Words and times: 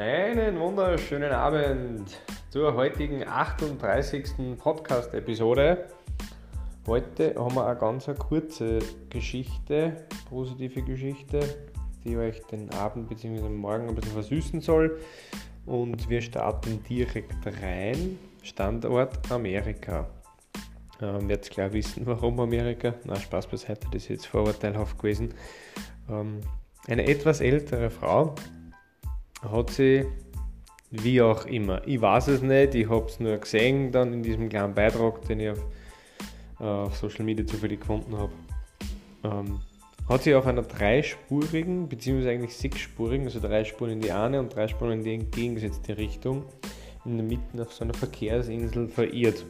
Einen 0.00 0.58
wunderschönen 0.58 1.30
Abend 1.30 2.22
zur 2.48 2.74
heutigen 2.74 3.22
38. 3.28 4.56
Podcast-Episode. 4.56 5.88
Heute 6.86 7.34
haben 7.36 7.54
wir 7.54 7.66
eine 7.66 7.78
ganz 7.78 8.08
kurze 8.18 8.78
Geschichte, 9.10 10.06
positive 10.30 10.80
Geschichte, 10.80 11.40
die 12.02 12.16
euch 12.16 12.40
den 12.46 12.72
Abend 12.72 13.10
bzw. 13.10 13.46
Morgen 13.50 13.90
ein 13.90 13.94
bisschen 13.94 14.12
versüßen 14.12 14.62
soll. 14.62 14.98
Und 15.66 16.08
wir 16.08 16.22
starten 16.22 16.82
direkt 16.88 17.46
rein. 17.62 18.18
Standort 18.42 19.30
Amerika. 19.30 20.08
Ähm, 21.02 21.28
werdet 21.28 21.50
klar 21.50 21.74
wissen, 21.74 22.06
warum 22.06 22.40
Amerika. 22.40 22.94
Na, 23.04 23.16
Spaß 23.16 23.48
beiseite, 23.48 23.86
das 23.92 24.04
ist 24.04 24.08
jetzt 24.08 24.26
vorurteilhaft 24.28 24.96
gewesen. 24.98 25.34
Ähm, 26.08 26.40
eine 26.88 27.06
etwas 27.06 27.42
ältere 27.42 27.90
Frau 27.90 28.34
hat 29.42 29.70
sie, 29.70 30.06
wie 30.90 31.22
auch 31.22 31.46
immer, 31.46 31.86
ich 31.86 32.00
weiß 32.00 32.28
es 32.28 32.42
nicht, 32.42 32.74
ich 32.74 32.88
habe 32.88 33.06
es 33.06 33.20
nur 33.20 33.36
gesehen 33.38 33.92
dann 33.92 34.12
in 34.12 34.22
diesem 34.22 34.48
kleinen 34.48 34.74
Beitrag, 34.74 35.22
den 35.26 35.40
ich 35.40 35.50
auf, 35.50 35.64
äh, 36.60 36.64
auf 36.64 36.96
Social 36.96 37.24
Media 37.24 37.46
zufällig 37.46 37.80
gefunden 37.80 38.16
habe, 38.16 38.32
ähm, 39.24 39.60
hat 40.08 40.24
sie 40.24 40.34
auf 40.34 40.46
einer 40.46 40.62
dreispurigen, 40.62 41.88
beziehungsweise 41.88 42.30
eigentlich 42.30 42.56
sechsspurigen, 42.56 43.26
also 43.26 43.40
drei 43.40 43.64
Spuren 43.64 43.92
in 43.92 44.00
die 44.00 44.10
eine 44.10 44.40
und 44.40 44.54
drei 44.54 44.66
Spuren 44.66 44.92
in 44.92 45.04
die 45.04 45.14
entgegengesetzte 45.14 45.96
Richtung, 45.96 46.44
in 47.04 47.16
der 47.16 47.24
Mitte 47.24 47.62
auf 47.62 47.72
so 47.72 47.84
einer 47.84 47.94
Verkehrsinsel 47.94 48.88
verirrt. 48.88 49.44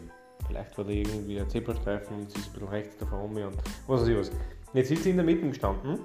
Vielleicht 0.47 0.77
war 0.77 0.85
da 0.85 0.91
irgendwie 0.91 1.41
ein 1.41 1.49
Zebrastreifen 1.49 2.17
und 2.17 2.31
sie 2.31 2.39
ist 2.39 2.49
ein 2.49 2.53
bisschen 2.53 2.69
rechts 2.69 2.97
davon 2.99 3.21
um 3.21 3.37
und 3.37 3.57
was 3.87 4.03
weiß 4.03 4.09
ich 4.09 4.19
was. 4.19 4.31
Jetzt 4.75 4.91
ist 4.91 5.05
sie 5.05 5.11
in 5.11 5.17
der 5.17 5.25
Mitte 5.25 5.49
gestanden 5.49 5.99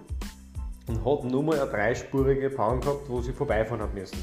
und 0.88 1.04
hat 1.04 1.24
nur 1.24 1.44
mal 1.44 1.60
eine 1.60 1.70
dreispurige 1.70 2.50
Bahn 2.50 2.80
gehabt, 2.80 3.10
wo 3.10 3.22
sie 3.22 3.34
vorbeifahren 3.34 3.82
hat 3.82 3.94
müssen. 3.94 4.18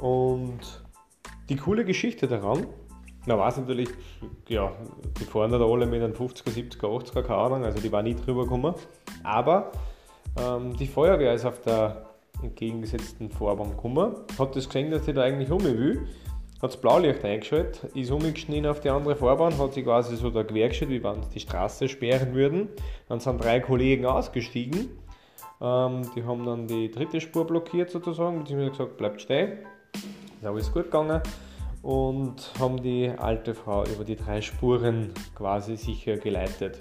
Und 0.00 0.60
die 1.48 1.56
coole 1.56 1.84
Geschichte 1.84 2.26
daran, 2.26 2.66
man 3.26 3.38
weiß 3.38 3.58
natürlich, 3.58 3.88
ja, 4.48 4.72
die 5.18 5.24
fahren 5.24 5.50
da 5.50 5.58
alle 5.58 5.86
mit 5.86 6.02
einem 6.02 6.14
50er, 6.14 6.50
70er, 6.50 6.86
80er, 6.86 7.22
keine 7.22 7.38
Ahnung, 7.38 7.64
also 7.64 7.80
die 7.80 7.90
war 7.90 8.02
nie 8.02 8.14
drüber 8.14 8.44
gekommen. 8.44 8.74
Aber 9.24 9.72
ähm, 10.38 10.76
die 10.76 10.86
Feuerwehr 10.86 11.34
ist 11.34 11.44
auf 11.44 11.60
der 11.62 12.06
entgegengesetzten 12.42 13.30
Fahrbahn 13.30 13.70
gekommen, 13.70 14.14
hat 14.38 14.54
das 14.54 14.68
gesehen, 14.68 14.90
dass 14.90 15.06
sie 15.06 15.12
da 15.12 15.22
eigentlich 15.22 15.50
um 15.50 15.64
will, 15.64 16.06
hat 16.62 16.70
das 16.70 16.76
Blaulicht 16.76 17.24
eingeschaltet, 17.24 17.84
ist 17.94 18.10
umgeschnitten 18.10 18.66
auf 18.66 18.80
die 18.80 18.90
andere 18.90 19.16
Fahrbahn, 19.16 19.58
hat 19.58 19.74
sich 19.74 19.84
quasi 19.84 20.16
so 20.16 20.30
da 20.30 20.44
quergestellt, 20.44 20.90
wie 20.90 21.02
wenn 21.02 21.22
sie 21.22 21.30
die 21.30 21.40
Straße 21.40 21.88
sperren 21.88 22.34
würden. 22.34 22.68
Dann 23.08 23.20
sind 23.20 23.42
drei 23.42 23.60
Kollegen 23.60 24.06
ausgestiegen 24.06 24.90
ähm, 25.60 26.02
die 26.14 26.24
haben 26.24 26.44
dann 26.44 26.66
die 26.66 26.90
dritte 26.90 27.20
Spur 27.20 27.46
blockiert 27.46 27.90
sozusagen, 27.90 28.40
beziehungsweise 28.40 28.70
gesagt, 28.70 28.96
bleibt 28.96 29.20
stehen. 29.20 29.58
Ist 30.40 30.46
alles 30.46 30.72
gut 30.72 30.84
gegangen 30.84 31.22
und 31.82 32.52
haben 32.58 32.82
die 32.82 33.10
alte 33.16 33.54
Frau 33.54 33.84
über 33.84 34.04
die 34.04 34.16
drei 34.16 34.40
Spuren 34.40 35.12
quasi 35.34 35.76
sicher 35.76 36.16
geleitet. 36.16 36.80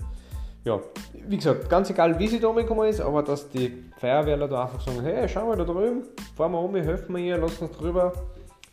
Ja, 0.63 0.79
wie 1.27 1.37
gesagt, 1.37 1.69
ganz 1.69 1.91
egal 1.91 2.17
wie 2.17 2.27
sie 2.27 2.39
da 2.39 2.51
gekommen 2.51 2.89
ist, 2.89 2.99
aber 2.99 3.21
dass 3.21 3.47
die 3.49 3.83
Feuerwehrler 3.99 4.47
da 4.47 4.63
einfach 4.63 4.81
sagen, 4.81 5.01
hey, 5.03 5.29
schau 5.29 5.45
mal 5.45 5.55
da 5.55 5.63
drüben, 5.63 6.05
fahren 6.35 6.53
wir 6.53 6.59
um, 6.59 6.75
helfen 6.75 7.15
wir 7.15 7.23
ihr, 7.23 7.37
lass 7.37 7.61
uns 7.61 7.71
drüber, 7.77 8.13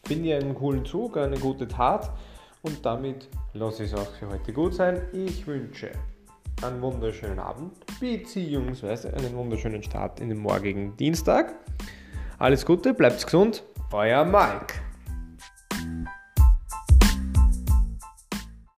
finde 0.05 0.29
ich 0.31 0.35
einen 0.35 0.55
coolen 0.55 0.87
Zug, 0.87 1.19
eine 1.19 1.39
gute 1.39 1.69
Tat 1.69 2.11
und 2.63 2.85
damit 2.85 3.29
lasse 3.53 3.85
ich 3.85 3.93
es 3.93 3.99
auch 3.99 4.11
für 4.19 4.29
heute 4.31 4.55
gut 4.55 4.75
sein. 4.75 5.03
Ich 5.13 5.47
wünsche 5.47 5.91
einen 6.63 6.81
wunderschönen 6.81 7.39
Abend 7.39 7.73
beziehungsweise 8.01 9.13
einen 9.15 9.35
wunderschönen 9.35 9.83
Start 9.83 10.21
in 10.21 10.29
den 10.29 10.39
morgigen 10.39 10.97
Dienstag. 10.97 11.55
Alles 12.39 12.65
Gute, 12.67 12.95
bleibt 12.95 13.25
gesund, 13.25 13.65
euer 13.93 14.25
Mike. 14.25 14.92